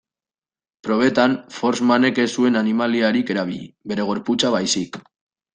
Probetan, 0.87 1.35
Forssmanek 1.57 2.23
ez 2.25 2.27
zuen 2.39 2.59
animaliarik 2.63 3.31
erabili, 3.37 3.71
bere 3.93 4.11
gorputza 4.11 4.57
baizik. 4.61 5.03